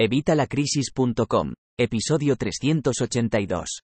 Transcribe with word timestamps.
Evitalacrisis.com, 0.00 1.54
episodio 1.76 2.36
382. 2.36 3.82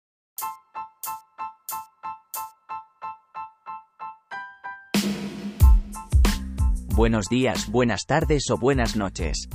Buenos 6.97 7.27
días, 7.29 7.71
buenas 7.71 8.07
tardes 8.07 8.45
o 8.51 8.57
buenas 8.57 8.97
noches. 8.97 9.51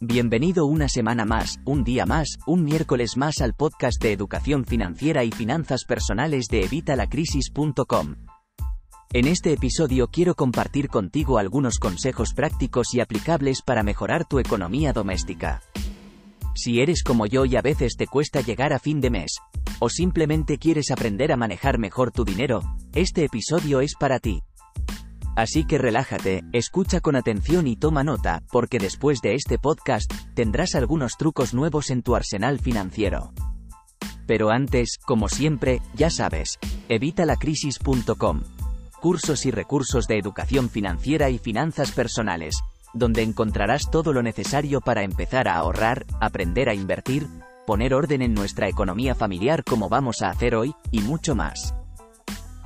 Bienvenido 0.00 0.66
una 0.66 0.88
semana 0.88 1.24
más, 1.24 1.60
un 1.64 1.84
día 1.84 2.04
más, 2.04 2.36
un 2.48 2.64
miércoles 2.64 3.16
más 3.16 3.40
al 3.40 3.54
podcast 3.54 4.02
de 4.02 4.10
educación 4.10 4.64
financiera 4.64 5.22
y 5.22 5.30
finanzas 5.30 5.84
personales 5.84 6.46
de 6.50 6.64
Evitalacrisis.com. 6.64 8.16
En 9.12 9.28
este 9.28 9.52
episodio 9.52 10.08
quiero 10.08 10.34
compartir 10.34 10.88
contigo 10.88 11.38
algunos 11.38 11.78
consejos 11.78 12.34
prácticos 12.34 12.92
y 12.92 12.98
aplicables 13.00 13.62
para 13.62 13.84
mejorar 13.84 14.26
tu 14.26 14.40
economía 14.40 14.92
doméstica. 14.92 15.62
Si 16.54 16.80
eres 16.80 17.02
como 17.02 17.26
yo 17.26 17.44
y 17.44 17.56
a 17.56 17.62
veces 17.62 17.96
te 17.96 18.06
cuesta 18.06 18.40
llegar 18.40 18.72
a 18.72 18.78
fin 18.78 19.00
de 19.00 19.10
mes, 19.10 19.38
o 19.78 19.88
simplemente 19.88 20.58
quieres 20.58 20.90
aprender 20.90 21.32
a 21.32 21.36
manejar 21.36 21.78
mejor 21.78 22.12
tu 22.12 22.24
dinero, 22.24 22.62
este 22.94 23.24
episodio 23.24 23.80
es 23.80 23.94
para 23.94 24.18
ti. 24.18 24.42
Así 25.34 25.64
que 25.64 25.78
relájate, 25.78 26.42
escucha 26.52 27.00
con 27.00 27.16
atención 27.16 27.66
y 27.66 27.76
toma 27.76 28.04
nota, 28.04 28.42
porque 28.52 28.78
después 28.78 29.22
de 29.22 29.34
este 29.34 29.58
podcast, 29.58 30.12
tendrás 30.34 30.74
algunos 30.74 31.16
trucos 31.16 31.54
nuevos 31.54 31.90
en 31.90 32.02
tu 32.02 32.14
arsenal 32.14 32.58
financiero. 32.58 33.32
Pero 34.26 34.50
antes, 34.50 34.98
como 35.04 35.28
siempre, 35.28 35.80
ya 35.94 36.10
sabes, 36.10 36.58
evitalacrisis.com. 36.88 38.42
Cursos 39.00 39.46
y 39.46 39.50
recursos 39.50 40.06
de 40.06 40.18
educación 40.18 40.68
financiera 40.68 41.30
y 41.30 41.38
finanzas 41.38 41.92
personales, 41.92 42.56
donde 42.94 43.22
encontrarás 43.22 43.90
todo 43.90 44.12
lo 44.12 44.22
necesario 44.22 44.80
para 44.80 45.02
empezar 45.02 45.48
a 45.48 45.56
ahorrar, 45.56 46.06
aprender 46.20 46.68
a 46.68 46.74
invertir, 46.74 47.26
poner 47.66 47.94
orden 47.94 48.22
en 48.22 48.34
nuestra 48.34 48.68
economía 48.68 49.14
familiar 49.14 49.64
como 49.64 49.88
vamos 49.88 50.22
a 50.22 50.28
hacer 50.28 50.54
hoy, 50.54 50.74
y 50.90 51.00
mucho 51.00 51.34
más. 51.34 51.74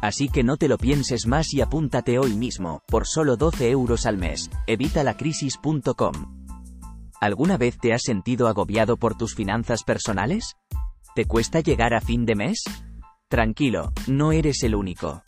Así 0.00 0.28
que 0.28 0.44
no 0.44 0.56
te 0.56 0.68
lo 0.68 0.78
pienses 0.78 1.26
más 1.26 1.52
y 1.54 1.60
apúntate 1.60 2.18
hoy 2.18 2.34
mismo, 2.34 2.82
por 2.86 3.06
solo 3.06 3.36
12 3.36 3.70
euros 3.70 4.06
al 4.06 4.18
mes, 4.18 4.50
evitalacrisis.com. 4.66 6.46
¿Alguna 7.20 7.56
vez 7.56 7.78
te 7.78 7.94
has 7.94 8.02
sentido 8.02 8.46
agobiado 8.46 8.98
por 8.98 9.16
tus 9.16 9.34
finanzas 9.34 9.84
personales? 9.84 10.56
¿Te 11.14 11.24
cuesta 11.24 11.60
llegar 11.60 11.94
a 11.94 12.00
fin 12.00 12.26
de 12.26 12.34
mes? 12.34 12.62
Tranquilo, 13.28 13.92
no 14.06 14.32
eres 14.32 14.62
el 14.62 14.74
único. 14.74 15.22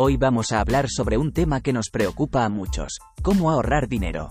Hoy 0.00 0.16
vamos 0.16 0.52
a 0.52 0.60
hablar 0.60 0.88
sobre 0.88 1.18
un 1.18 1.32
tema 1.32 1.60
que 1.60 1.72
nos 1.72 1.90
preocupa 1.90 2.44
a 2.44 2.48
muchos, 2.48 3.00
cómo 3.20 3.50
ahorrar 3.50 3.88
dinero. 3.88 4.30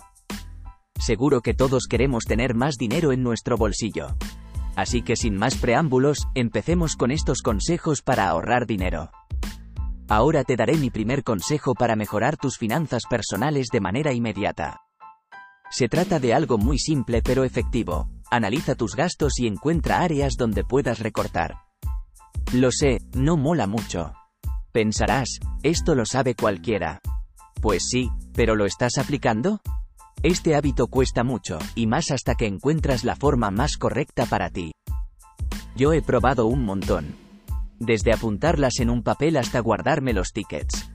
Seguro 0.98 1.42
que 1.42 1.54
todos 1.54 1.88
queremos 1.90 2.24
tener 2.24 2.56
más 2.56 2.78
dinero 2.78 3.12
en 3.12 3.22
nuestro 3.22 3.58
bolsillo. 3.58 4.16
Así 4.78 5.02
que 5.02 5.18
sin 5.18 5.36
más 5.36 5.56
preámbulos, 5.56 6.20
empecemos 6.36 6.96
con 6.96 7.12
estos 7.12 7.42
consejos 7.42 8.02
para 8.02 8.30
ahorrar 8.30 8.66
dinero. 8.66 9.12
Ahora 10.08 10.46
te 10.46 10.56
daré 10.56 10.78
mi 10.78 10.90
primer 10.90 11.26
consejo 11.26 11.74
para 11.74 11.98
mejorar 11.98 12.38
tus 12.38 12.58
finanzas 12.58 13.04
personales 13.10 13.68
de 13.70 13.82
manera 13.82 14.14
inmediata. 14.14 14.80
Se 15.70 15.90
trata 15.90 16.22
de 16.22 16.34
algo 16.34 16.58
muy 16.58 16.80
simple 16.80 17.22
pero 17.22 17.44
efectivo. 17.44 18.08
Analiza 18.32 18.76
tus 18.76 18.96
gastos 18.96 19.38
y 19.38 19.48
encuentra 19.48 20.00
áreas 20.00 20.36
donde 20.38 20.64
puedas 20.64 21.00
recortar. 21.00 21.56
Lo 22.54 22.72
sé, 22.72 23.00
no 23.14 23.36
mola 23.36 23.68
mucho. 23.68 24.14
Pensarás, 24.78 25.40
esto 25.64 25.96
lo 25.96 26.06
sabe 26.06 26.36
cualquiera. 26.36 27.00
Pues 27.62 27.88
sí, 27.90 28.12
pero 28.36 28.56
¿lo 28.56 28.68
estás 28.68 29.00
aplicando? 29.00 29.60
Este 30.22 30.54
hábito 30.54 30.86
cuesta 30.86 31.24
mucho, 31.24 31.58
y 31.74 31.88
más 31.88 32.12
hasta 32.12 32.36
que 32.36 32.46
encuentras 32.46 33.04
la 33.04 33.16
forma 33.16 33.50
más 33.50 33.78
correcta 33.78 34.28
para 34.28 34.52
ti. 34.52 34.74
Yo 35.76 35.94
he 35.94 36.04
probado 36.04 36.46
un 36.46 36.64
montón. 36.64 37.16
Desde 37.80 38.14
apuntarlas 38.14 38.80
en 38.80 38.92
un 38.92 39.02
papel 39.02 39.38
hasta 39.38 39.62
guardarme 39.62 40.14
los 40.14 40.32
tickets. 40.32 40.92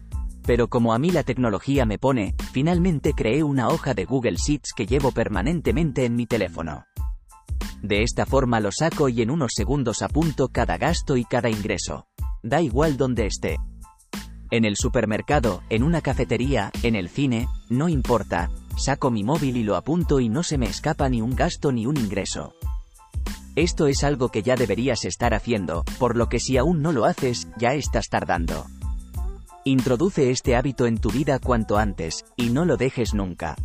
Pero 0.46 0.68
como 0.68 0.94
a 0.94 1.00
mí 1.00 1.10
la 1.10 1.24
tecnología 1.24 1.84
me 1.84 1.98
pone, 1.98 2.36
finalmente 2.52 3.14
creé 3.14 3.42
una 3.42 3.66
hoja 3.66 3.94
de 3.94 4.04
Google 4.04 4.36
Sheets 4.36 4.74
que 4.76 4.86
llevo 4.86 5.10
permanentemente 5.10 6.04
en 6.04 6.14
mi 6.14 6.26
teléfono. 6.26 6.84
De 7.82 8.04
esta 8.04 8.26
forma 8.26 8.60
lo 8.60 8.70
saco 8.70 9.08
y 9.08 9.22
en 9.22 9.30
unos 9.32 9.50
segundos 9.56 10.02
apunto 10.02 10.50
cada 10.50 10.78
gasto 10.78 11.16
y 11.16 11.24
cada 11.24 11.50
ingreso. 11.50 12.06
Da 12.44 12.60
igual 12.60 12.96
donde 12.96 13.26
esté, 13.26 13.56
en 14.52 14.66
el 14.66 14.76
supermercado, 14.76 15.62
en 15.70 15.82
una 15.82 16.02
cafetería, 16.02 16.70
en 16.82 16.94
el 16.94 17.08
cine, 17.08 17.48
no 17.70 17.88
importa, 17.88 18.50
saco 18.76 19.10
mi 19.10 19.24
móvil 19.24 19.56
y 19.56 19.62
lo 19.62 19.76
apunto 19.76 20.20
y 20.20 20.28
no 20.28 20.42
se 20.42 20.58
me 20.58 20.66
escapa 20.66 21.08
ni 21.08 21.22
un 21.22 21.34
gasto 21.34 21.72
ni 21.72 21.86
un 21.86 21.96
ingreso. 21.96 22.52
Esto 23.56 23.86
es 23.86 24.04
algo 24.04 24.28
que 24.28 24.42
ya 24.42 24.54
deberías 24.54 25.06
estar 25.06 25.32
haciendo, 25.32 25.84
por 25.98 26.16
lo 26.16 26.28
que 26.28 26.38
si 26.38 26.58
aún 26.58 26.82
no 26.82 26.92
lo 26.92 27.06
haces, 27.06 27.48
ya 27.56 27.72
estás 27.72 28.10
tardando. 28.10 28.66
Introduce 29.64 30.30
este 30.30 30.54
hábito 30.54 30.84
en 30.86 30.98
tu 30.98 31.10
vida 31.10 31.38
cuanto 31.38 31.78
antes, 31.78 32.26
y 32.36 32.50
no 32.50 32.66
lo 32.66 32.76
dejes 32.76 33.14
nunca. 33.14 33.56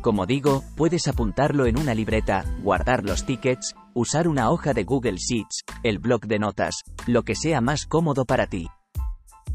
Como 0.00 0.26
digo, 0.26 0.62
puedes 0.76 1.08
apuntarlo 1.08 1.66
en 1.66 1.76
una 1.76 1.94
libreta, 1.94 2.44
guardar 2.62 3.02
los 3.02 3.26
tickets, 3.26 3.74
usar 3.94 4.28
una 4.28 4.50
hoja 4.50 4.74
de 4.74 4.84
Google 4.84 5.16
Sheets, 5.16 5.64
el 5.82 5.98
blog 5.98 6.20
de 6.28 6.38
notas, 6.38 6.84
lo 7.08 7.24
que 7.24 7.34
sea 7.34 7.60
más 7.60 7.84
cómodo 7.84 8.24
para 8.24 8.46
ti. 8.46 8.68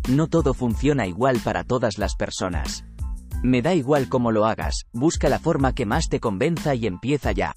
No 0.10 0.28
todo 0.28 0.54
funciona 0.54 1.08
igual 1.08 1.40
para 1.40 1.64
todas 1.64 1.98
las 1.98 2.16
personas. 2.16 2.84
Me 3.42 3.62
da 3.62 3.74
igual 3.74 4.10
cómo 4.10 4.32
lo 4.32 4.46
hagas, 4.46 4.86
busca 4.92 5.30
la 5.30 5.40
forma 5.40 5.74
que 5.74 5.86
más 5.86 6.10
te 6.10 6.20
convenza 6.20 6.76
y 6.76 6.88
empieza 6.88 7.32
ya. 7.32 7.54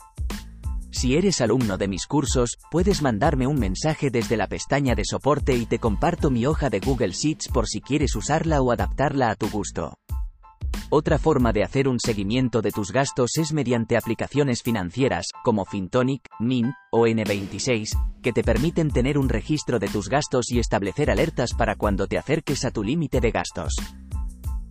Si 0.91 1.17
eres 1.17 1.41
alumno 1.41 1.77
de 1.77 1.89
mis 1.89 2.07
cursos, 2.07 2.57
puedes 2.71 3.03
mandarme 3.03 3.47
un 3.47 3.59
mensaje 3.59 4.11
desde 4.11 4.37
la 4.37 4.47
pestaña 4.47 4.95
de 4.95 5.05
soporte 5.05 5.57
y 5.57 5.67
te 5.67 5.79
comparto 5.79 6.31
mi 6.31 6.47
hoja 6.47 6.71
de 6.71 6.81
Google 6.81 7.11
Sheets 7.13 7.49
por 7.49 7.67
si 7.67 7.81
quieres 7.81 8.15
usarla 8.15 8.63
o 8.63 8.73
adaptarla 8.73 9.31
a 9.31 9.35
tu 9.35 9.51
gusto. 9.51 9.99
Otra 10.91 11.19
forma 11.19 11.53
de 11.53 11.65
hacer 11.65 11.89
un 11.89 11.99
seguimiento 11.99 12.63
de 12.63 12.71
tus 12.71 12.93
gastos 12.93 13.37
es 13.39 13.53
mediante 13.53 13.97
aplicaciones 13.97 14.63
financieras, 14.63 15.27
como 15.43 15.65
Fintonic, 15.65 16.23
Mint 16.39 16.73
o 16.91 17.07
N26, 17.07 18.21
que 18.23 18.33
te 18.33 18.43
permiten 18.43 18.91
tener 18.91 19.19
un 19.19 19.29
registro 19.29 19.79
de 19.79 19.89
tus 19.89 20.09
gastos 20.09 20.51
y 20.51 20.59
establecer 20.59 21.11
alertas 21.11 21.55
para 21.55 21.77
cuando 21.77 22.07
te 22.07 22.19
acerques 22.19 22.65
a 22.65 22.71
tu 22.71 22.83
límite 22.83 23.21
de 23.21 23.31
gastos. 23.31 23.75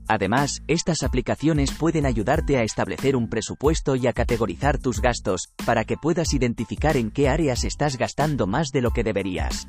Además, 0.07 0.61
estas 0.67 1.01
aplicaciones 1.03 1.71
pueden 1.71 2.05
ayudarte 2.05 2.57
a 2.57 2.63
establecer 2.63 3.15
un 3.15 3.27
presupuesto 3.27 3.95
y 3.95 4.07
a 4.07 4.13
categorizar 4.13 4.77
tus 4.77 5.01
gastos, 5.01 5.49
para 5.65 5.83
que 5.83 5.97
puedas 5.97 6.33
identificar 6.33 6.95
en 6.95 7.09
qué 7.09 7.27
áreas 7.27 7.63
estás 7.63 7.97
gastando 7.97 8.45
más 8.45 8.69
de 8.69 8.81
lo 8.81 8.91
que 8.91 9.03
deberías. 9.03 9.67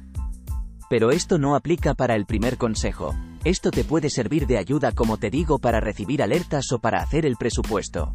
Pero 0.90 1.10
esto 1.10 1.38
no 1.38 1.56
aplica 1.56 1.94
para 1.94 2.14
el 2.14 2.26
primer 2.26 2.58
consejo. 2.58 3.14
Esto 3.46 3.70
te 3.70 3.84
puede 3.84 4.10
servir 4.10 4.48
de 4.48 4.58
ayuda 4.58 4.90
como 4.90 5.18
te 5.18 5.30
digo 5.30 5.60
para 5.60 5.78
recibir 5.78 6.20
alertas 6.20 6.72
o 6.72 6.80
para 6.80 7.00
hacer 7.00 7.24
el 7.24 7.36
presupuesto. 7.36 8.12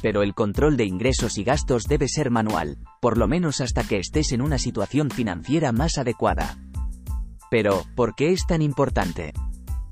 Pero 0.00 0.22
el 0.22 0.32
control 0.32 0.78
de 0.78 0.86
ingresos 0.86 1.36
y 1.36 1.44
gastos 1.44 1.84
debe 1.84 2.08
ser 2.08 2.30
manual, 2.30 2.78
por 3.02 3.18
lo 3.18 3.28
menos 3.28 3.60
hasta 3.60 3.84
que 3.84 3.98
estés 3.98 4.32
en 4.32 4.40
una 4.40 4.56
situación 4.56 5.10
financiera 5.10 5.72
más 5.72 5.98
adecuada. 5.98 6.56
Pero, 7.50 7.84
¿por 7.94 8.14
qué 8.14 8.32
es 8.32 8.46
tan 8.46 8.62
importante? 8.62 9.34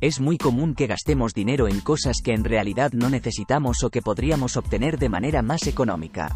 Es 0.01 0.19
muy 0.19 0.39
común 0.39 0.75
que 0.75 0.87
gastemos 0.87 1.35
dinero 1.35 1.69
en 1.69 1.81
cosas 1.81 2.23
que 2.25 2.33
en 2.33 2.45
realidad 2.45 2.93
no 2.95 3.11
necesitamos 3.11 3.85
o 3.85 3.91
que 3.91 4.01
podríamos 4.01 4.57
obtener 4.57 4.99
de 4.99 5.11
manera 5.11 5.43
más 5.43 5.67
económica. 5.67 6.35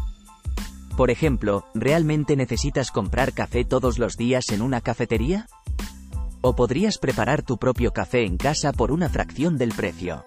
Por 0.95 1.09
ejemplo, 1.09 1.65
¿realmente 1.73 2.35
necesitas 2.35 2.91
comprar 2.91 3.33
café 3.33 3.65
todos 3.65 3.97
los 3.97 4.17
días 4.17 4.49
en 4.49 4.61
una 4.61 4.81
cafetería? 4.81 5.47
¿O 6.45 6.53
podrías 6.57 6.97
preparar 6.97 7.41
tu 7.41 7.57
propio 7.57 7.93
café 7.93 8.25
en 8.25 8.35
casa 8.35 8.73
por 8.73 8.91
una 8.91 9.07
fracción 9.07 9.57
del 9.57 9.71
precio? 9.71 10.25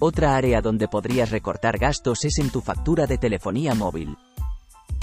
Otra 0.00 0.34
área 0.34 0.60
donde 0.60 0.88
podrías 0.88 1.30
recortar 1.30 1.78
gastos 1.78 2.24
es 2.24 2.40
en 2.40 2.50
tu 2.50 2.60
factura 2.60 3.06
de 3.06 3.18
telefonía 3.18 3.76
móvil. 3.76 4.16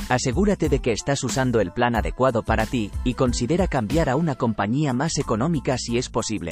Asegúrate 0.10 0.68
de 0.68 0.80
que 0.80 0.92
estás 0.92 1.24
usando 1.24 1.62
el 1.62 1.72
plan 1.72 1.96
adecuado 1.96 2.44
para 2.44 2.66
ti, 2.66 2.92
y 3.06 3.14
considera 3.14 3.70
cambiar 3.70 4.10
a 4.10 4.18
una 4.18 4.36
compañía 4.36 4.92
más 4.92 5.18
económica 5.20 5.78
si 5.78 5.98
es 5.98 6.10
posible. 6.10 6.52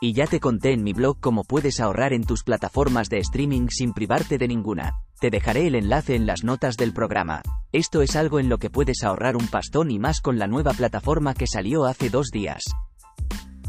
Y 0.00 0.14
ya 0.14 0.26
te 0.26 0.40
conté 0.40 0.72
en 0.72 0.82
mi 0.82 0.94
blog 0.94 1.20
cómo 1.20 1.44
puedes 1.44 1.80
ahorrar 1.80 2.14
en 2.14 2.24
tus 2.24 2.44
plataformas 2.44 3.10
de 3.10 3.18
streaming 3.18 3.68
sin 3.68 3.92
privarte 3.92 4.38
de 4.38 4.48
ninguna. 4.48 4.94
Te 5.20 5.30
dejaré 5.30 5.66
el 5.66 5.74
enlace 5.74 6.14
en 6.14 6.26
las 6.26 6.44
notas 6.44 6.76
del 6.76 6.92
programa. 6.92 7.42
Esto 7.72 8.02
es 8.02 8.16
algo 8.16 8.40
en 8.40 8.48
lo 8.48 8.58
que 8.58 8.70
puedes 8.70 9.02
ahorrar 9.04 9.36
un 9.36 9.46
pastón 9.46 9.90
y 9.90 9.98
más 9.98 10.20
con 10.20 10.38
la 10.38 10.46
nueva 10.46 10.72
plataforma 10.72 11.34
que 11.34 11.46
salió 11.46 11.84
hace 11.84 12.10
dos 12.10 12.30
días. 12.30 12.64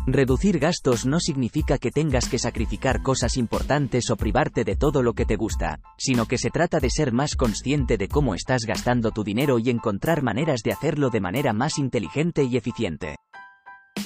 Reducir 0.07 0.59
gastos 0.59 1.07
no 1.07 1.19
significa 1.19 1.79
que 1.79 1.89
tengas 1.89 2.29
que 2.29 2.37
sacrificar 2.37 3.01
cosas 3.01 3.37
importantes 3.37 4.11
o 4.11 4.17
privarte 4.17 4.63
de 4.63 4.75
todo 4.75 5.01
lo 5.01 5.13
que 5.13 5.25
te 5.25 5.35
gusta, 5.35 5.79
sino 5.97 6.27
que 6.27 6.37
se 6.37 6.51
trata 6.51 6.79
de 6.79 6.91
ser 6.91 7.11
más 7.11 7.35
consciente 7.35 7.97
de 7.97 8.07
cómo 8.07 8.35
estás 8.35 8.65
gastando 8.67 9.09
tu 9.09 9.23
dinero 9.23 9.57
y 9.57 9.71
encontrar 9.71 10.21
maneras 10.21 10.61
de 10.63 10.73
hacerlo 10.73 11.09
de 11.09 11.21
manera 11.21 11.53
más 11.53 11.79
inteligente 11.79 12.43
y 12.43 12.55
eficiente. 12.55 13.15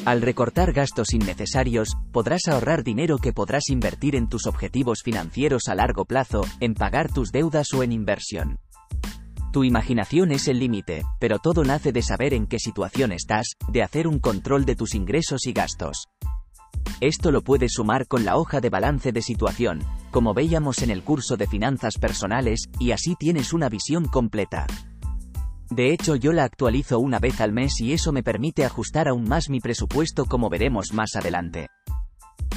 Al 0.05 0.21
recortar 0.21 0.71
gastos 0.71 1.13
innecesarios, 1.13 1.97
podrás 2.11 2.47
ahorrar 2.47 2.83
dinero 2.83 3.17
que 3.17 3.33
podrás 3.33 3.69
invertir 3.69 4.15
en 4.15 4.29
tus 4.29 4.47
objetivos 4.47 5.01
financieros 5.03 5.63
a 5.67 5.75
largo 5.75 6.05
plazo, 6.05 6.45
en 6.61 6.73
pagar 6.73 7.11
tus 7.11 7.31
deudas 7.31 7.73
o 7.73 7.83
en 7.83 7.91
inversión. 7.91 8.59
Tu 9.51 9.65
imaginación 9.65 10.31
es 10.31 10.47
el 10.47 10.59
límite, 10.59 11.03
pero 11.19 11.39
todo 11.39 11.63
nace 11.63 11.91
de 11.91 12.01
saber 12.01 12.33
en 12.33 12.47
qué 12.47 12.59
situación 12.59 13.11
estás, 13.11 13.55
de 13.67 13.83
hacer 13.83 14.07
un 14.07 14.19
control 14.19 14.65
de 14.65 14.75
tus 14.75 14.95
ingresos 14.95 15.45
y 15.47 15.53
gastos. 15.53 16.07
Esto 17.01 17.31
lo 17.31 17.41
puedes 17.41 17.73
sumar 17.73 18.07
con 18.07 18.25
la 18.25 18.37
hoja 18.37 18.61
de 18.61 18.69
balance 18.69 19.11
de 19.11 19.21
situación, 19.21 19.83
como 20.11 20.33
veíamos 20.33 20.81
en 20.81 20.91
el 20.91 21.03
curso 21.03 21.35
de 21.35 21.47
finanzas 21.47 21.97
personales, 21.97 22.69
y 22.79 22.91
así 22.91 23.15
tienes 23.15 23.53
una 23.53 23.69
visión 23.69 24.05
completa. 24.05 24.65
De 25.69 25.93
hecho 25.93 26.15
yo 26.15 26.33
la 26.33 26.43
actualizo 26.43 26.99
una 26.99 27.19
vez 27.19 27.39
al 27.41 27.53
mes 27.53 27.79
y 27.79 27.93
eso 27.93 28.11
me 28.11 28.23
permite 28.23 28.65
ajustar 28.65 29.07
aún 29.07 29.25
más 29.25 29.49
mi 29.49 29.59
presupuesto 29.59 30.25
como 30.25 30.49
veremos 30.49 30.93
más 30.93 31.15
adelante. 31.15 31.67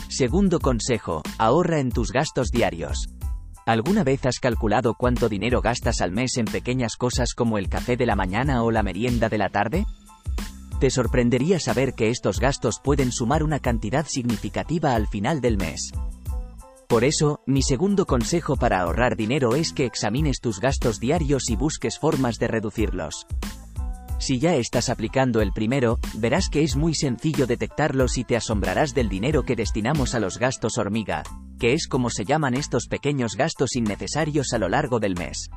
Segundo 0.09 0.61
consejo, 0.61 1.23
ahorra 1.39 1.79
en 1.79 1.91
tus 1.91 2.13
gastos 2.13 2.51
diarios. 2.51 3.09
¿Alguna 3.67 4.03
vez 4.03 4.27
has 4.27 4.41
calculado 4.41 4.95
cuánto 4.95 5.29
dinero 5.29 5.61
gastas 5.61 6.01
al 6.01 6.11
mes 6.11 6.37
en 6.37 6.47
pequeñas 6.47 6.97
cosas 6.97 7.35
como 7.35 7.59
el 7.59 7.69
café 7.69 7.97
de 7.97 8.07
la 8.07 8.17
mañana 8.17 8.63
o 8.65 8.71
la 8.71 8.83
merienda 8.83 9.29
de 9.29 9.39
la 9.39 9.51
tarde? 9.51 9.87
Te 10.81 10.91
sorprendería 10.91 11.61
saber 11.61 11.95
que 11.95 12.11
estos 12.11 12.41
gastos 12.41 12.81
pueden 12.83 13.13
sumar 13.13 13.45
una 13.45 13.61
cantidad 13.61 14.05
significativa 14.07 14.95
al 14.95 15.07
final 15.07 15.41
del 15.41 15.59
mes. 15.59 15.93
Por 16.89 17.05
eso, 17.05 17.41
mi 17.47 17.63
segundo 17.63 18.07
consejo 18.07 18.57
para 18.57 18.81
ahorrar 18.81 19.17
dinero 19.17 19.55
es 19.55 19.73
que 19.73 19.87
examines 19.87 20.41
tus 20.41 20.61
gastos 20.61 21.01
diarios 21.01 21.49
y 21.49 21.57
busques 21.57 21.99
formas 21.99 22.39
de 22.39 22.49
reducirlos. 22.49 23.27
Si 24.19 24.39
ya 24.39 24.55
estás 24.55 24.89
aplicando 24.89 25.41
el 25.41 25.53
primero, 25.53 25.99
verás 26.15 26.49
que 26.49 26.63
es 26.63 26.77
muy 26.77 26.95
sencillo 26.95 27.49
detectarlos 27.49 28.19
y 28.19 28.25
te 28.25 28.37
asombrarás 28.37 28.95
del 28.95 29.09
dinero 29.09 29.43
que 29.43 29.57
destinamos 29.57 30.15
a 30.15 30.21
los 30.21 30.39
gastos 30.39 30.79
hormiga, 30.79 31.25
que 31.59 31.73
es 31.73 31.89
como 31.89 32.09
se 32.09 32.25
llaman 32.25 32.55
estos 32.55 32.87
pequeños 32.87 33.35
gastos 33.37 33.75
innecesarios 33.75 34.53
a 34.53 34.59
lo 34.59 34.69
largo 34.69 35.01
del 35.01 35.17
mes. 35.17 35.51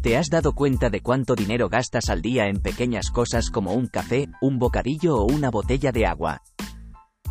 ¿Te 0.00 0.16
has 0.16 0.28
dado 0.28 0.52
cuenta 0.52 0.90
de 0.90 1.00
cuánto 1.00 1.34
dinero 1.34 1.68
gastas 1.68 2.08
al 2.08 2.22
día 2.22 2.46
en 2.46 2.60
pequeñas 2.60 3.10
cosas 3.10 3.50
como 3.50 3.72
un 3.72 3.86
café, 3.86 4.28
un 4.40 4.58
bocadillo 4.58 5.16
o 5.16 5.24
una 5.24 5.50
botella 5.50 5.90
de 5.92 6.06
agua? 6.06 6.42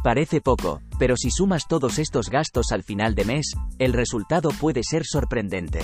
Parece 0.03 0.41
poco, 0.41 0.81
pero 0.97 1.15
si 1.15 1.29
sumas 1.29 1.67
todos 1.67 1.99
estos 1.99 2.29
gastos 2.29 2.71
al 2.71 2.83
final 2.83 3.13
de 3.13 3.25
mes, 3.25 3.53
el 3.77 3.93
resultado 3.93 4.49
puede 4.49 4.81
ser 4.83 5.05
sorprendente. 5.05 5.81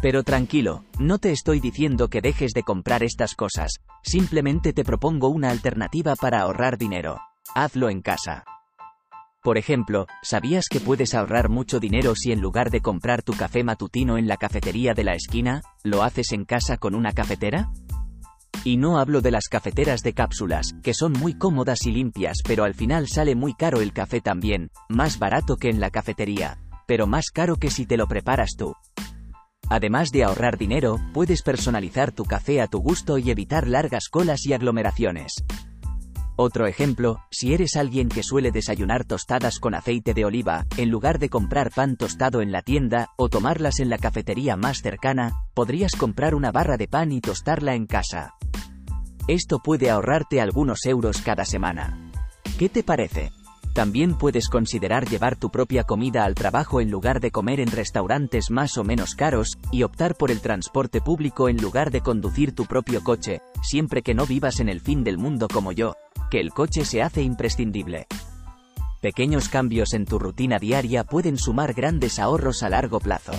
Pero 0.00 0.22
tranquilo, 0.22 0.84
no 1.00 1.18
te 1.18 1.32
estoy 1.32 1.58
diciendo 1.58 2.08
que 2.08 2.20
dejes 2.20 2.52
de 2.52 2.62
comprar 2.62 3.02
estas 3.02 3.34
cosas, 3.34 3.80
simplemente 4.04 4.72
te 4.72 4.84
propongo 4.84 5.28
una 5.28 5.50
alternativa 5.50 6.14
para 6.14 6.42
ahorrar 6.42 6.78
dinero. 6.78 7.18
Hazlo 7.56 7.90
en 7.90 8.02
casa. 8.02 8.44
Por 9.42 9.58
ejemplo, 9.58 10.06
¿sabías 10.22 10.66
que 10.68 10.78
puedes 10.78 11.14
ahorrar 11.14 11.48
mucho 11.48 11.80
dinero 11.80 12.14
si 12.14 12.30
en 12.30 12.40
lugar 12.40 12.70
de 12.70 12.80
comprar 12.80 13.22
tu 13.22 13.32
café 13.32 13.64
matutino 13.64 14.18
en 14.18 14.28
la 14.28 14.36
cafetería 14.36 14.94
de 14.94 15.04
la 15.04 15.14
esquina, 15.14 15.62
lo 15.82 16.04
haces 16.04 16.30
en 16.32 16.44
casa 16.44 16.76
con 16.76 16.94
una 16.94 17.12
cafetera? 17.12 17.70
Y 18.64 18.76
no 18.76 18.98
hablo 18.98 19.20
de 19.20 19.30
las 19.30 19.48
cafeteras 19.48 20.02
de 20.02 20.12
cápsulas, 20.12 20.74
que 20.82 20.94
son 20.94 21.12
muy 21.12 21.34
cómodas 21.34 21.86
y 21.86 21.92
limpias, 21.92 22.38
pero 22.46 22.64
al 22.64 22.74
final 22.74 23.08
sale 23.08 23.34
muy 23.34 23.54
caro 23.54 23.80
el 23.80 23.92
café 23.92 24.20
también, 24.20 24.70
más 24.88 25.18
barato 25.18 25.56
que 25.56 25.68
en 25.68 25.80
la 25.80 25.90
cafetería, 25.90 26.58
pero 26.86 27.06
más 27.06 27.30
caro 27.30 27.56
que 27.56 27.70
si 27.70 27.86
te 27.86 27.96
lo 27.96 28.06
preparas 28.06 28.56
tú. 28.56 28.74
Además 29.70 30.10
de 30.10 30.24
ahorrar 30.24 30.56
dinero, 30.56 30.98
puedes 31.12 31.42
personalizar 31.42 32.12
tu 32.12 32.24
café 32.24 32.60
a 32.60 32.66
tu 32.66 32.78
gusto 32.78 33.18
y 33.18 33.30
evitar 33.30 33.68
largas 33.68 34.08
colas 34.08 34.46
y 34.46 34.54
aglomeraciones. 34.54 35.44
Otro 36.40 36.68
ejemplo, 36.68 37.18
si 37.32 37.52
eres 37.52 37.74
alguien 37.74 38.08
que 38.08 38.22
suele 38.22 38.52
desayunar 38.52 39.04
tostadas 39.04 39.58
con 39.58 39.74
aceite 39.74 40.14
de 40.14 40.24
oliva, 40.24 40.66
en 40.76 40.88
lugar 40.88 41.18
de 41.18 41.28
comprar 41.28 41.72
pan 41.72 41.96
tostado 41.96 42.42
en 42.42 42.52
la 42.52 42.62
tienda, 42.62 43.08
o 43.16 43.28
tomarlas 43.28 43.80
en 43.80 43.88
la 43.90 43.98
cafetería 43.98 44.54
más 44.54 44.80
cercana, 44.80 45.32
podrías 45.52 45.96
comprar 45.96 46.36
una 46.36 46.52
barra 46.52 46.76
de 46.76 46.86
pan 46.86 47.10
y 47.10 47.20
tostarla 47.20 47.74
en 47.74 47.86
casa. 47.86 48.34
Esto 49.26 49.58
puede 49.58 49.90
ahorrarte 49.90 50.40
algunos 50.40 50.86
euros 50.86 51.22
cada 51.22 51.44
semana. 51.44 51.98
¿Qué 52.56 52.68
te 52.68 52.84
parece? 52.84 53.32
También 53.74 54.16
puedes 54.16 54.48
considerar 54.48 55.08
llevar 55.08 55.34
tu 55.36 55.50
propia 55.50 55.82
comida 55.82 56.24
al 56.24 56.34
trabajo 56.34 56.80
en 56.80 56.90
lugar 56.90 57.20
de 57.20 57.32
comer 57.32 57.58
en 57.58 57.70
restaurantes 57.70 58.50
más 58.50 58.78
o 58.78 58.84
menos 58.84 59.16
caros, 59.16 59.58
y 59.72 59.82
optar 59.82 60.14
por 60.14 60.30
el 60.30 60.40
transporte 60.40 61.00
público 61.00 61.48
en 61.48 61.56
lugar 61.56 61.90
de 61.90 62.00
conducir 62.00 62.54
tu 62.54 62.64
propio 62.66 63.02
coche, 63.02 63.40
siempre 63.62 64.02
que 64.02 64.14
no 64.14 64.24
vivas 64.24 64.60
en 64.60 64.68
el 64.68 64.80
fin 64.80 65.04
del 65.04 65.18
mundo 65.18 65.48
como 65.48 65.72
yo, 65.72 65.94
que 66.30 66.40
el 66.40 66.52
coche 66.52 66.84
se 66.84 67.02
hace 67.02 67.22
imprescindible. 67.22 68.06
Pequeños 69.00 69.48
cambios 69.48 69.94
en 69.94 70.04
tu 70.04 70.18
rutina 70.18 70.58
diaria 70.58 71.04
pueden 71.04 71.38
sumar 71.38 71.72
grandes 71.72 72.18
ahorros 72.18 72.62
a 72.62 72.68
largo 72.68 72.98
plazo. 72.98 73.32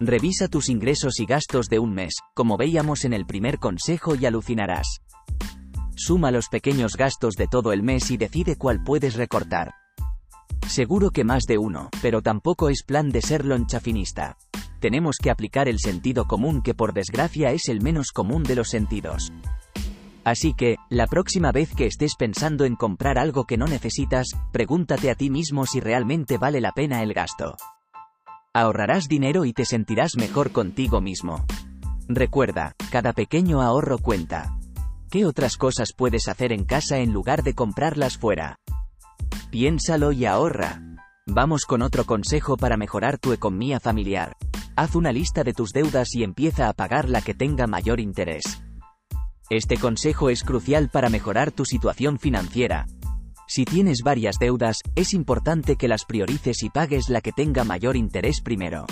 Revisa 0.00 0.48
tus 0.48 0.68
ingresos 0.68 1.20
y 1.20 1.26
gastos 1.26 1.68
de 1.68 1.78
un 1.78 1.92
mes, 1.92 2.14
como 2.34 2.56
veíamos 2.56 3.04
en 3.04 3.12
el 3.12 3.26
primer 3.26 3.58
consejo 3.58 4.14
y 4.14 4.26
alucinarás. 4.26 5.00
Suma 5.96 6.30
los 6.30 6.48
pequeños 6.48 6.96
gastos 6.96 7.34
de 7.34 7.46
todo 7.46 7.72
el 7.72 7.82
mes 7.82 8.10
y 8.10 8.16
decide 8.16 8.56
cuál 8.56 8.82
puedes 8.82 9.14
recortar. 9.14 9.72
Seguro 10.68 11.10
que 11.10 11.24
más 11.24 11.44
de 11.44 11.58
uno, 11.58 11.90
pero 12.02 12.22
tampoco 12.22 12.68
es 12.68 12.82
plan 12.82 13.10
de 13.10 13.22
ser 13.22 13.44
lonchafinista. 13.44 14.36
Tenemos 14.80 15.16
que 15.22 15.30
aplicar 15.30 15.68
el 15.68 15.78
sentido 15.78 16.26
común 16.26 16.62
que 16.62 16.74
por 16.74 16.92
desgracia 16.92 17.52
es 17.52 17.68
el 17.68 17.80
menos 17.80 18.10
común 18.12 18.42
de 18.42 18.56
los 18.56 18.68
sentidos. 18.68 19.32
Así 20.24 20.54
que, 20.54 20.76
la 20.88 21.06
próxima 21.06 21.52
vez 21.52 21.74
que 21.74 21.86
estés 21.86 22.16
pensando 22.16 22.64
en 22.64 22.76
comprar 22.76 23.18
algo 23.18 23.44
que 23.44 23.58
no 23.58 23.66
necesitas, 23.66 24.28
pregúntate 24.52 25.10
a 25.10 25.14
ti 25.14 25.28
mismo 25.28 25.66
si 25.66 25.80
realmente 25.80 26.38
vale 26.38 26.60
la 26.60 26.72
pena 26.72 27.02
el 27.02 27.12
gasto. 27.12 27.56
Ahorrarás 28.54 29.08
dinero 29.08 29.44
y 29.44 29.52
te 29.52 29.64
sentirás 29.64 30.16
mejor 30.16 30.50
contigo 30.52 31.00
mismo. 31.00 31.44
Recuerda, 32.08 32.74
cada 32.90 33.12
pequeño 33.12 33.60
ahorro 33.60 33.98
cuenta. 33.98 34.56
¿Qué 35.10 35.26
otras 35.26 35.56
cosas 35.56 35.92
puedes 35.92 36.28
hacer 36.28 36.52
en 36.52 36.64
casa 36.64 36.98
en 36.98 37.12
lugar 37.12 37.42
de 37.42 37.54
comprarlas 37.54 38.16
fuera? 38.16 38.58
Piénsalo 39.50 40.12
y 40.12 40.24
ahorra. 40.24 40.80
Vamos 41.26 41.64
con 41.64 41.82
otro 41.82 42.04
consejo 42.04 42.56
para 42.56 42.76
mejorar 42.76 43.18
tu 43.18 43.32
economía 43.32 43.78
familiar. 43.78 44.36
Haz 44.76 44.94
una 44.94 45.12
lista 45.12 45.44
de 45.44 45.52
tus 45.52 45.70
deudas 45.72 46.14
y 46.14 46.24
empieza 46.24 46.68
a 46.68 46.72
pagar 46.72 47.08
la 47.08 47.20
que 47.22 47.34
tenga 47.34 47.66
mayor 47.66 48.00
interés. 48.00 48.63
Este 49.54 49.76
consejo 49.76 50.30
es 50.30 50.42
crucial 50.42 50.88
para 50.88 51.08
mejorar 51.08 51.52
tu 51.52 51.64
situación 51.64 52.18
financiera. 52.18 52.88
Si 53.46 53.64
tienes 53.64 54.00
varias 54.02 54.40
deudas, 54.40 54.80
es 54.96 55.14
importante 55.14 55.76
que 55.76 55.86
las 55.86 56.04
priorices 56.04 56.64
y 56.64 56.70
pagues 56.70 57.08
la 57.08 57.20
que 57.20 57.30
tenga 57.30 57.62
mayor 57.62 57.94
interés 57.94 58.40
primero. 58.40 58.84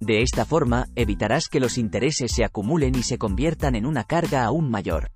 De 0.00 0.22
esta 0.22 0.46
forma, 0.46 0.86
evitarás 0.94 1.48
que 1.48 1.60
los 1.60 1.76
intereses 1.76 2.32
se 2.32 2.44
acumulen 2.44 2.94
y 2.94 3.02
se 3.02 3.18
conviertan 3.18 3.74
en 3.74 3.84
una 3.84 4.04
carga 4.04 4.44
aún 4.44 4.70
mayor. 4.70 5.10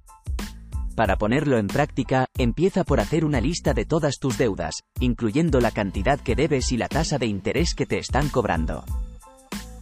Para 0.97 1.17
ponerlo 1.17 1.57
en 1.57 1.69
práctica, 1.69 2.27
empieza 2.37 2.85
por 2.85 3.01
hacer 3.01 3.25
una 3.25 3.41
lista 3.41 3.73
de 3.73 3.87
todas 3.87 4.19
tus 4.19 4.37
deudas, 4.37 4.83
incluyendo 5.01 5.61
la 5.61 5.71
cantidad 5.71 6.21
que 6.21 6.35
debes 6.35 6.73
y 6.73 6.77
la 6.77 6.89
tasa 6.89 7.17
de 7.17 7.25
interés 7.25 7.75
que 7.75 7.87
te 7.87 7.97
están 7.97 8.29
cobrando. 8.29 8.85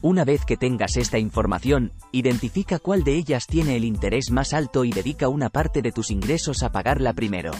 Una 0.02 0.25
vez 0.25 0.47
que 0.47 0.57
tengas 0.57 0.97
esta 0.97 1.19
información, 1.19 1.92
identifica 2.11 2.78
cuál 2.78 3.04
de 3.04 3.16
ellas 3.16 3.47
tiene 3.47 3.76
el 3.76 3.85
interés 3.85 4.30
más 4.30 4.54
alto 4.54 4.87
y 4.87 4.92
dedica 4.92 5.28
una 5.28 5.50
parte 5.50 5.83
de 5.83 5.92
tus 5.92 6.11
ingresos 6.11 6.62
a 6.62 6.73
pagarla 6.73 7.12
primero. 7.12 7.50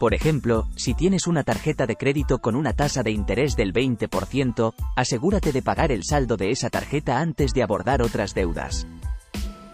Por 0.00 0.14
ejemplo, 0.14 0.66
si 0.74 0.94
tienes 0.94 1.28
una 1.28 1.44
tarjeta 1.44 1.86
de 1.86 1.94
crédito 1.94 2.38
con 2.38 2.56
una 2.56 2.72
tasa 2.72 3.04
de 3.04 3.12
interés 3.12 3.54
del 3.54 3.72
20%, 3.72 4.74
asegúrate 4.96 5.52
de 5.52 5.62
pagar 5.62 5.92
el 5.92 6.02
saldo 6.02 6.36
de 6.36 6.50
esa 6.50 6.70
tarjeta 6.70 7.20
antes 7.20 7.52
de 7.52 7.62
abordar 7.62 8.02
otras 8.02 8.34
deudas. 8.34 8.88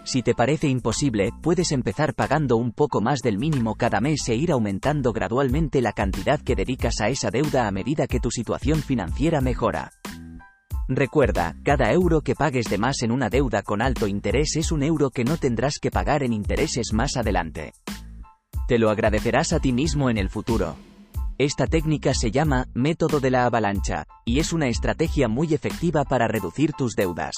Si 0.03 0.21
te 0.21 0.35
parece 0.35 0.67
imposible, 0.67 1.31
puedes 1.41 1.71
empezar 1.71 2.13
pagando 2.13 2.57
un 2.57 2.73
poco 2.73 3.01
más 3.01 3.21
del 3.21 3.39
mínimo 3.39 3.73
cada 3.73 4.01
mes 4.01 4.29
e 4.29 4.35
ir 4.35 4.51
aumentando 4.51 5.13
gradualmente 5.13 5.81
la 5.81 5.93
cantidad 5.93 6.39
que 6.39 6.55
dedicas 6.55 7.01
a 7.01 7.09
esa 7.09 7.31
deuda 7.31 7.67
a 7.67 7.71
medida 7.71 8.05
que 8.05 8.19
tu 8.19 8.29
situación 8.29 8.83
financiera 8.83 9.41
mejora. 9.41 9.91
Recuerda, 10.87 11.55
cada 11.63 11.91
euro 11.91 12.21
que 12.21 12.35
pagues 12.35 12.65
de 12.65 12.77
más 12.77 13.01
en 13.01 13.11
una 13.11 13.29
deuda 13.29 13.63
con 13.63 13.81
alto 13.81 14.05
interés 14.05 14.55
es 14.55 14.71
un 14.71 14.83
euro 14.83 15.09
que 15.09 15.23
no 15.23 15.37
tendrás 15.37 15.79
que 15.79 15.89
pagar 15.89 16.21
en 16.21 16.31
intereses 16.31 16.93
más 16.93 17.17
adelante. 17.17 17.73
Te 18.67 18.77
lo 18.77 18.91
agradecerás 18.91 19.51
a 19.51 19.59
ti 19.59 19.71
mismo 19.73 20.11
en 20.11 20.19
el 20.19 20.29
futuro. 20.29 20.75
Esta 21.39 21.65
técnica 21.65 22.13
se 22.13 22.29
llama 22.29 22.67
método 22.75 23.19
de 23.19 23.31
la 23.31 23.45
avalancha, 23.45 24.05
y 24.25 24.39
es 24.39 24.53
una 24.53 24.67
estrategia 24.67 25.27
muy 25.27 25.55
efectiva 25.55 26.03
para 26.03 26.27
reducir 26.27 26.73
tus 26.73 26.95
deudas. 26.95 27.35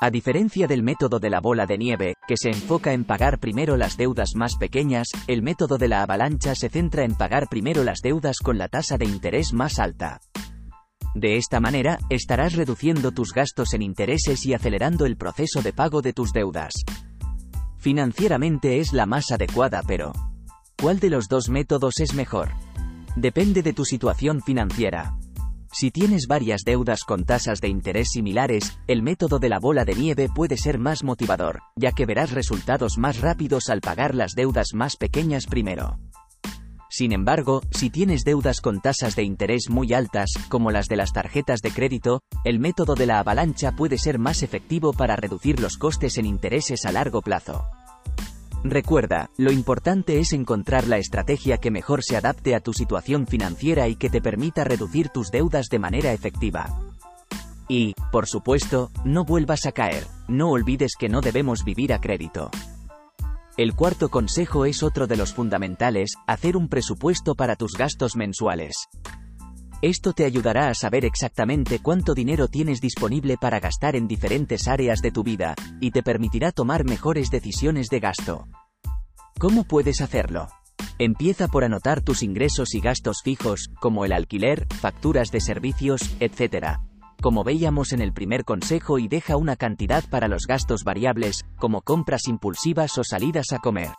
A 0.00 0.10
diferencia 0.10 0.68
del 0.68 0.84
método 0.84 1.18
de 1.18 1.30
la 1.30 1.40
bola 1.40 1.66
de 1.66 1.78
nieve, 1.78 2.14
que 2.28 2.36
se 2.36 2.50
enfoca 2.50 2.92
en 2.92 3.04
pagar 3.04 3.40
primero 3.40 3.76
las 3.76 3.96
deudas 3.96 4.36
más 4.36 4.56
pequeñas, 4.56 5.08
el 5.26 5.42
método 5.42 5.78
de 5.78 5.88
la 5.88 6.02
avalancha 6.02 6.54
se 6.54 6.68
centra 6.68 7.02
en 7.02 7.16
pagar 7.16 7.48
primero 7.48 7.82
las 7.82 8.02
deudas 8.02 8.38
con 8.38 8.56
la 8.56 8.68
tasa 8.68 8.98
de 8.98 9.06
interés 9.06 9.52
más 9.52 9.78
alta. 9.80 10.20
De 11.14 11.36
esta 11.36 11.60
manera, 11.60 11.98
estarás 12.10 12.54
reduciendo 12.54 13.12
tus 13.12 13.32
gastos 13.32 13.74
en 13.74 13.82
intereses 13.82 14.44
y 14.44 14.54
acelerando 14.54 15.06
el 15.06 15.16
proceso 15.16 15.62
de 15.62 15.72
pago 15.72 16.02
de 16.02 16.12
tus 16.12 16.32
deudas. 16.32 16.72
Financieramente 17.78 18.80
es 18.80 18.92
la 18.92 19.06
más 19.06 19.30
adecuada, 19.30 19.82
pero 19.86 20.12
¿cuál 20.80 20.98
de 20.98 21.10
los 21.10 21.28
dos 21.28 21.48
métodos 21.48 22.00
es 22.00 22.14
mejor? 22.14 22.50
Depende 23.16 23.62
de 23.62 23.72
tu 23.72 23.84
situación 23.84 24.42
financiera. 24.42 25.16
Si 25.72 25.90
tienes 25.90 26.26
varias 26.26 26.62
deudas 26.64 27.04
con 27.04 27.24
tasas 27.24 27.60
de 27.60 27.68
interés 27.68 28.10
similares, 28.10 28.78
el 28.86 29.02
método 29.02 29.38
de 29.38 29.48
la 29.48 29.58
bola 29.58 29.84
de 29.84 29.94
nieve 29.94 30.28
puede 30.34 30.56
ser 30.56 30.78
más 30.78 31.04
motivador, 31.04 31.60
ya 31.76 31.92
que 31.92 32.06
verás 32.06 32.30
resultados 32.30 32.98
más 32.98 33.20
rápidos 33.20 33.68
al 33.68 33.80
pagar 33.80 34.14
las 34.14 34.32
deudas 34.32 34.68
más 34.74 34.96
pequeñas 34.96 35.46
primero. 35.46 35.98
Sin 36.96 37.12
embargo, 37.12 37.60
si 37.72 37.90
tienes 37.90 38.24
deudas 38.24 38.62
con 38.62 38.80
tasas 38.80 39.16
de 39.16 39.22
interés 39.22 39.68
muy 39.68 39.92
altas, 39.92 40.30
como 40.48 40.70
las 40.70 40.88
de 40.88 40.96
las 40.96 41.12
tarjetas 41.12 41.60
de 41.60 41.70
crédito, 41.70 42.22
el 42.42 42.58
método 42.58 42.94
de 42.94 43.04
la 43.04 43.18
avalancha 43.18 43.72
puede 43.72 43.98
ser 43.98 44.18
más 44.18 44.42
efectivo 44.42 44.94
para 44.94 45.14
reducir 45.14 45.60
los 45.60 45.76
costes 45.76 46.16
en 46.16 46.24
intereses 46.24 46.86
a 46.86 46.92
largo 46.92 47.20
plazo. 47.20 47.66
Recuerda, 48.64 49.28
lo 49.36 49.52
importante 49.52 50.20
es 50.20 50.32
encontrar 50.32 50.86
la 50.86 50.96
estrategia 50.96 51.58
que 51.58 51.70
mejor 51.70 52.02
se 52.02 52.16
adapte 52.16 52.54
a 52.54 52.60
tu 52.60 52.72
situación 52.72 53.26
financiera 53.26 53.88
y 53.88 53.96
que 53.96 54.08
te 54.08 54.22
permita 54.22 54.64
reducir 54.64 55.10
tus 55.10 55.30
deudas 55.30 55.68
de 55.68 55.78
manera 55.78 56.14
efectiva. 56.14 56.80
Y, 57.68 57.92
por 58.10 58.26
supuesto, 58.26 58.90
no 59.04 59.26
vuelvas 59.26 59.66
a 59.66 59.72
caer, 59.72 60.06
no 60.28 60.48
olvides 60.48 60.92
que 60.98 61.10
no 61.10 61.20
debemos 61.20 61.62
vivir 61.62 61.92
a 61.92 62.00
crédito. 62.00 62.50
El 63.56 63.74
cuarto 63.74 64.10
consejo 64.10 64.66
es 64.66 64.82
otro 64.82 65.06
de 65.06 65.16
los 65.16 65.32
fundamentales, 65.32 66.16
hacer 66.26 66.58
un 66.58 66.68
presupuesto 66.68 67.34
para 67.34 67.56
tus 67.56 67.72
gastos 67.72 68.14
mensuales. 68.14 68.74
Esto 69.80 70.12
te 70.12 70.26
ayudará 70.26 70.68
a 70.68 70.74
saber 70.74 71.06
exactamente 71.06 71.78
cuánto 71.78 72.12
dinero 72.12 72.48
tienes 72.48 72.82
disponible 72.82 73.38
para 73.40 73.58
gastar 73.58 73.96
en 73.96 74.08
diferentes 74.08 74.68
áreas 74.68 75.00
de 75.00 75.10
tu 75.10 75.22
vida, 75.22 75.54
y 75.80 75.90
te 75.90 76.02
permitirá 76.02 76.52
tomar 76.52 76.84
mejores 76.84 77.30
decisiones 77.30 77.88
de 77.88 78.00
gasto. 78.00 78.46
¿Cómo 79.38 79.64
puedes 79.64 80.02
hacerlo? 80.02 80.48
Empieza 80.98 81.48
por 81.48 81.64
anotar 81.64 82.02
tus 82.02 82.22
ingresos 82.22 82.74
y 82.74 82.80
gastos 82.80 83.22
fijos, 83.24 83.70
como 83.80 84.04
el 84.04 84.12
alquiler, 84.12 84.66
facturas 84.80 85.30
de 85.30 85.40
servicios, 85.40 86.14
etc 86.20 86.76
como 87.20 87.44
veíamos 87.44 87.92
en 87.92 88.00
el 88.00 88.12
primer 88.12 88.44
consejo 88.44 88.98
y 88.98 89.08
deja 89.08 89.36
una 89.36 89.56
cantidad 89.56 90.04
para 90.08 90.28
los 90.28 90.46
gastos 90.46 90.84
variables, 90.84 91.44
como 91.58 91.82
compras 91.82 92.28
impulsivas 92.28 92.96
o 92.98 93.04
salidas 93.04 93.52
a 93.52 93.58
comer. 93.58 93.90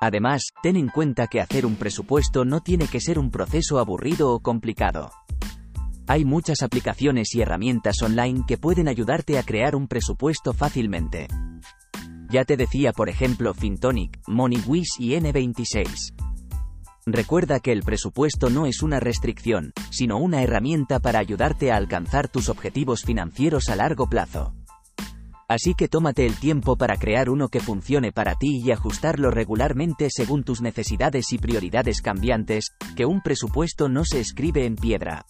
Además, 0.00 0.48
ten 0.62 0.76
en 0.76 0.88
cuenta 0.88 1.28
que 1.28 1.40
hacer 1.40 1.64
un 1.64 1.76
presupuesto 1.76 2.44
no 2.44 2.60
tiene 2.60 2.88
que 2.88 3.00
ser 3.00 3.18
un 3.18 3.30
proceso 3.30 3.78
aburrido 3.78 4.32
o 4.32 4.40
complicado. 4.40 5.10
Hay 6.08 6.24
muchas 6.24 6.62
aplicaciones 6.62 7.34
y 7.34 7.40
herramientas 7.40 8.02
online 8.02 8.44
que 8.46 8.58
pueden 8.58 8.88
ayudarte 8.88 9.38
a 9.38 9.44
crear 9.44 9.76
un 9.76 9.86
presupuesto 9.86 10.52
fácilmente. 10.52 11.28
Ya 12.30 12.44
te 12.44 12.56
decía 12.56 12.92
por 12.92 13.08
ejemplo 13.08 13.54
Fintonic, 13.54 14.18
MoneyWish 14.26 14.96
y 14.98 15.10
N26. 15.10 16.31
Recuerda 17.06 17.58
que 17.58 17.72
el 17.72 17.82
presupuesto 17.82 18.48
no 18.48 18.64
es 18.66 18.80
una 18.80 19.00
restricción, 19.00 19.72
sino 19.90 20.18
una 20.18 20.42
herramienta 20.42 21.00
para 21.00 21.18
ayudarte 21.18 21.72
a 21.72 21.76
alcanzar 21.76 22.28
tus 22.28 22.48
objetivos 22.48 23.02
financieros 23.02 23.68
a 23.70 23.76
largo 23.76 24.08
plazo. 24.08 24.54
Así 25.48 25.74
que 25.74 25.88
tómate 25.88 26.24
el 26.24 26.36
tiempo 26.36 26.76
para 26.76 26.96
crear 26.96 27.28
uno 27.28 27.48
que 27.48 27.58
funcione 27.58 28.12
para 28.12 28.36
ti 28.36 28.62
y 28.64 28.70
ajustarlo 28.70 29.32
regularmente 29.32 30.08
según 30.10 30.44
tus 30.44 30.62
necesidades 30.62 31.32
y 31.32 31.38
prioridades 31.38 32.02
cambiantes, 32.02 32.72
que 32.96 33.04
un 33.04 33.20
presupuesto 33.20 33.88
no 33.88 34.04
se 34.04 34.20
escribe 34.20 34.64
en 34.64 34.76
piedra. 34.76 35.26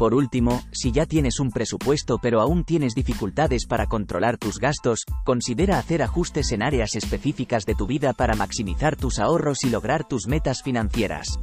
Por 0.00 0.14
último, 0.14 0.62
si 0.72 0.92
ya 0.92 1.04
tienes 1.04 1.40
un 1.40 1.50
presupuesto 1.50 2.16
pero 2.16 2.40
aún 2.40 2.64
tienes 2.64 2.94
dificultades 2.94 3.66
para 3.66 3.84
controlar 3.84 4.38
tus 4.38 4.58
gastos, 4.58 5.04
considera 5.26 5.78
hacer 5.78 6.00
ajustes 6.02 6.52
en 6.52 6.62
áreas 6.62 6.96
específicas 6.96 7.66
de 7.66 7.74
tu 7.74 7.86
vida 7.86 8.14
para 8.14 8.34
maximizar 8.34 8.96
tus 8.96 9.18
ahorros 9.18 9.62
y 9.62 9.68
lograr 9.68 10.08
tus 10.08 10.26
metas 10.26 10.62
financieras. 10.62 11.38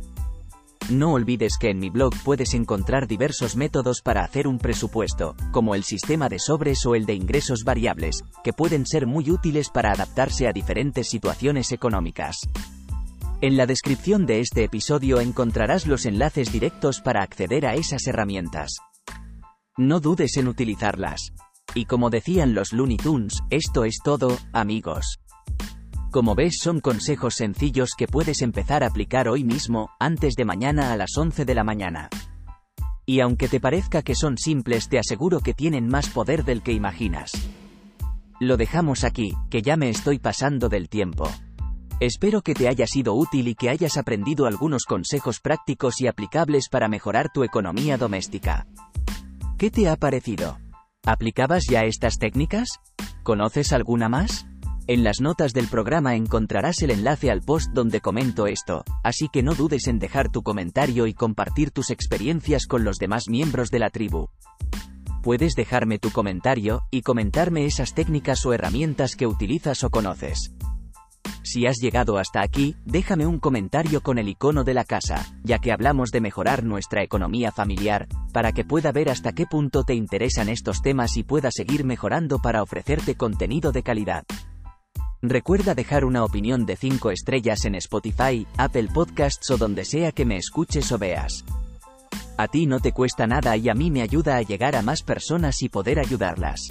No 0.90 1.14
olvides 1.14 1.60
que 1.60 1.70
en 1.70 1.78
mi 1.78 1.92
blog 1.92 2.16
puedes 2.24 2.56
encontrar 2.56 3.06
diversos 3.06 3.56
métodos 3.56 4.02
para 4.02 4.24
hacer 4.24 4.48
un 4.48 4.58
presupuesto, 4.58 5.36
como 5.52 5.76
el 5.76 5.84
sistema 5.84 6.28
de 6.28 6.40
sobres 6.40 6.84
o 6.88 6.96
el 6.96 7.06
de 7.06 7.14
ingresos 7.14 7.64
variables, 7.64 8.24
que 8.44 8.54
pueden 8.54 8.88
ser 8.88 9.06
muy 9.06 9.30
útiles 9.30 9.70
para 9.70 9.92
adaptarse 9.92 10.48
a 10.48 10.52
diferentes 10.52 11.08
situaciones 11.08 11.72
económicas. 11.72 12.38
En 13.40 13.56
la 13.56 13.68
descripción 13.68 14.26
de 14.26 14.40
este 14.40 14.64
episodio 14.64 15.20
encontrarás 15.20 15.86
los 15.86 16.08
enlaces 16.08 16.52
directos 16.52 17.02
para 17.02 17.22
acceder 17.22 17.68
a 17.68 17.76
esas 17.76 18.08
herramientas. 18.08 18.78
No 19.78 20.00
dudes 20.00 20.38
en 20.38 20.48
utilizarlas. 20.48 21.34
Y 21.76 21.86
como 21.86 22.10
decían 22.10 22.56
los 22.56 22.74
Looney 22.74 22.98
Tunes, 22.98 23.44
esto 23.52 23.86
es 23.86 24.00
todo, 24.04 24.36
amigos. 24.54 25.20
Como 26.10 26.34
ves 26.34 26.58
son 26.60 26.80
consejos 26.80 27.36
sencillos 27.36 27.92
que 27.96 28.08
puedes 28.08 28.42
empezar 28.42 28.84
a 28.84 28.88
aplicar 28.88 29.28
hoy 29.28 29.44
mismo, 29.44 29.92
antes 30.00 30.34
de 30.34 30.46
mañana 30.46 30.92
a 30.92 30.98
las 30.98 31.16
11 31.16 31.46
de 31.46 31.54
la 31.54 31.64
mañana. 31.64 32.10
Y 33.06 33.20
aunque 33.20 33.48
te 33.48 33.60
parezca 33.60 34.02
que 34.02 34.16
son 34.16 34.40
simples 34.40 34.90
te 34.90 34.98
aseguro 34.98 35.42
que 35.42 35.54
tienen 35.54 35.88
más 35.88 36.10
poder 36.10 36.44
del 36.44 36.64
que 36.64 36.72
imaginas. 36.72 37.34
Lo 38.40 38.58
dejamos 38.58 39.04
aquí, 39.04 39.36
que 39.52 39.62
ya 39.62 39.78
me 39.78 39.90
estoy 39.90 40.18
pasando 40.18 40.70
del 40.70 40.90
tiempo. 40.90 41.30
Espero 42.00 42.44
que 42.44 42.54
te 42.54 42.68
haya 42.68 42.86
sido 42.86 43.16
útil 43.16 43.48
y 43.48 43.56
que 43.56 43.72
hayas 43.72 43.98
aprendido 43.98 44.46
algunos 44.46 44.84
consejos 44.86 45.40
prácticos 45.40 46.00
y 46.00 46.06
aplicables 46.06 46.70
para 46.70 46.88
mejorar 46.88 47.32
tu 47.34 47.44
economía 47.44 47.98
doméstica. 47.98 48.68
¿Qué 49.58 49.72
te 49.72 49.90
ha 49.90 49.96
parecido? 49.96 50.60
¿Aplicabas 51.04 51.66
ya 51.68 51.86
estas 51.86 52.20
técnicas? 52.20 52.70
¿Conoces 53.24 53.74
alguna 53.74 54.10
más? 54.10 54.46
En 54.86 55.04
las 55.04 55.22
notas 55.22 55.54
del 55.54 55.68
programa 55.68 56.16
encontrarás 56.16 56.84
el 56.84 56.92
enlace 56.92 57.32
al 57.32 57.42
post 57.42 57.72
donde 57.74 58.00
comento 58.00 58.46
esto, 58.46 58.84
así 59.04 59.28
que 59.28 59.42
no 59.42 59.56
dudes 59.56 59.88
en 59.88 59.98
dejar 59.98 60.32
tu 60.32 60.44
comentario 60.44 61.08
y 61.08 61.16
compartir 61.16 61.72
tus 61.72 61.90
experiencias 61.90 62.68
con 62.68 62.84
los 62.84 63.00
demás 63.00 63.28
miembros 63.28 63.72
de 63.72 63.80
la 63.80 63.90
tribu. 63.90 64.28
Puedes 65.24 65.56
dejarme 65.56 65.98
tu 65.98 66.12
comentario 66.12 66.84
y 66.92 67.02
comentarme 67.02 67.66
esas 67.66 67.96
técnicas 67.96 68.46
o 68.46 68.54
herramientas 68.54 69.16
que 69.16 69.26
utilizas 69.26 69.84
o 69.84 69.90
conoces. 69.90 70.54
Si 71.44 71.66
has 71.66 71.78
llegado 71.78 72.18
hasta 72.18 72.42
aquí, 72.42 72.76
déjame 72.86 73.26
un 73.26 73.40
comentario 73.40 74.02
con 74.02 74.18
el 74.18 74.30
icono 74.30 74.64
de 74.64 74.74
la 74.74 74.84
casa, 74.84 75.26
ya 75.44 75.60
que 75.60 75.72
hablamos 75.72 76.12
de 76.12 76.22
mejorar 76.22 76.64
nuestra 76.64 77.04
economía 77.04 77.52
familiar, 77.52 78.08
para 78.34 78.52
que 78.52 78.66
pueda 78.66 78.92
ver 78.92 79.10
hasta 79.10 79.32
qué 79.32 79.46
punto 79.46 79.84
te 79.84 79.96
interesan 79.96 80.50
estos 80.50 80.82
temas 80.82 81.18
y 81.18 81.24
pueda 81.24 81.52
seguir 81.52 81.86
mejorando 81.86 82.40
para 82.40 82.64
ofrecerte 82.64 83.16
contenido 83.16 83.72
de 83.72 83.84
calidad. 83.84 84.24
Recuerda 85.22 85.74
dejar 85.74 86.06
una 86.06 86.24
opinión 86.24 86.66
de 86.66 86.76
5 86.76 87.12
estrellas 87.12 87.66
en 87.66 87.76
Spotify, 87.76 88.46
Apple 88.58 88.90
Podcasts 88.94 89.50
o 89.50 89.58
donde 89.58 89.84
sea 89.84 90.12
que 90.12 90.26
me 90.26 90.38
escuches 90.38 90.92
o 90.92 90.98
veas. 90.98 91.44
A 92.38 92.48
ti 92.48 92.68
no 92.68 92.80
te 92.80 92.92
cuesta 92.92 93.26
nada 93.26 93.58
y 93.58 93.68
a 93.68 93.74
mí 93.74 93.90
me 93.90 94.04
ayuda 94.04 94.38
a 94.38 94.44
llegar 94.44 94.76
a 94.76 94.84
más 94.84 95.02
personas 95.02 95.64
y 95.64 95.70
poder 95.70 96.00
ayudarlas. 96.00 96.70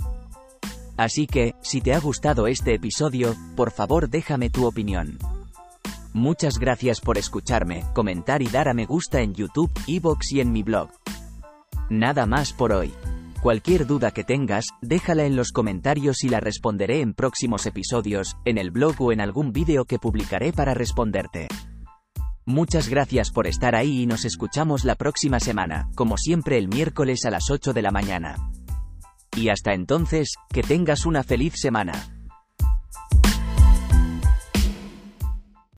Así 0.96 1.26
que, 1.26 1.54
si 1.62 1.80
te 1.80 1.94
ha 1.94 2.00
gustado 2.00 2.46
este 2.46 2.74
episodio, 2.74 3.34
por 3.54 3.70
favor 3.70 4.08
déjame 4.08 4.50
tu 4.50 4.66
opinión. 4.66 5.18
Muchas 6.12 6.58
gracias 6.58 7.02
por 7.02 7.18
escucharme, 7.18 7.84
comentar 7.92 8.40
y 8.40 8.46
dar 8.46 8.68
a 8.68 8.74
me 8.74 8.86
gusta 8.86 9.20
en 9.20 9.34
YouTube, 9.34 9.70
Evox 9.86 10.32
y 10.32 10.40
en 10.40 10.50
mi 10.50 10.62
blog. 10.62 10.88
Nada 11.90 12.24
más 12.24 12.54
por 12.54 12.72
hoy. 12.72 12.94
Cualquier 13.42 13.86
duda 13.86 14.10
que 14.10 14.24
tengas, 14.24 14.68
déjala 14.80 15.24
en 15.24 15.36
los 15.36 15.52
comentarios 15.52 16.24
y 16.24 16.30
la 16.30 16.40
responderé 16.40 17.02
en 17.02 17.12
próximos 17.12 17.66
episodios, 17.66 18.36
en 18.46 18.56
el 18.56 18.70
blog 18.70 18.94
o 18.98 19.12
en 19.12 19.20
algún 19.20 19.52
vídeo 19.52 19.84
que 19.84 19.98
publicaré 19.98 20.52
para 20.52 20.72
responderte. 20.72 21.48
Muchas 22.46 22.88
gracias 22.88 23.30
por 23.30 23.46
estar 23.46 23.74
ahí 23.74 24.02
y 24.02 24.06
nos 24.06 24.24
escuchamos 24.24 24.84
la 24.84 24.94
próxima 24.94 25.38
semana, 25.38 25.90
como 25.94 26.16
siempre 26.16 26.56
el 26.56 26.68
miércoles 26.68 27.24
a 27.26 27.30
las 27.30 27.50
8 27.50 27.72
de 27.72 27.82
la 27.82 27.90
mañana. 27.90 28.36
Y 29.36 29.50
hasta 29.50 29.74
entonces, 29.74 30.34
que 30.52 30.62
tengas 30.62 31.04
una 31.06 31.22
feliz 31.22 31.52
semana. 31.56 32.15